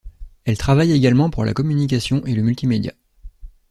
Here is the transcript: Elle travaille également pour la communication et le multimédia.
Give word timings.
Elle 0.45 0.57
travaille 0.57 0.93
également 0.93 1.29
pour 1.29 1.45
la 1.45 1.53
communication 1.53 2.25
et 2.25 2.33
le 2.33 2.41
multimédia. 2.41 2.93